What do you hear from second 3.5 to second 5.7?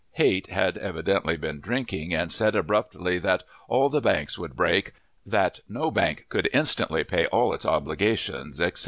"all the banks would break," that